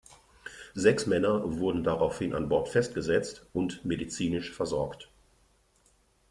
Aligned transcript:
Sechs 0.73 1.05
Männer 1.05 1.43
wurden 1.59 1.83
daraufhin 1.83 2.33
an 2.33 2.49
Bord 2.49 2.69
festgesetzt 2.69 3.45
und 3.53 3.85
medizinisch 3.85 4.51
versorgt. 4.51 5.09